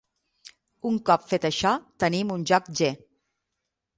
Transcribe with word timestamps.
Un 0.91 0.95
cop 1.09 1.27
fet 1.33 1.45
això, 1.49 1.75
tenim 2.05 2.33
un 2.39 2.47
joc 2.53 2.71
"G". 2.81 2.91